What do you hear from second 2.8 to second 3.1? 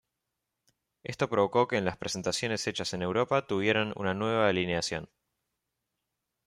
en